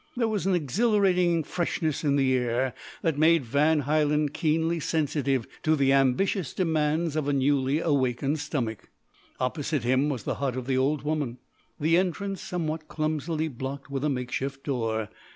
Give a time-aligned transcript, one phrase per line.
[0.17, 5.75] There was an exhilarating freshness in the air that made Van Hielen keenly sensitive to
[5.75, 8.89] the ambitious demands of a newly awakened stomach.
[9.39, 11.37] Opposite him was the hut of the old woman,
[11.79, 15.07] the entrance somewhat clumsily blocked with a makeshift door.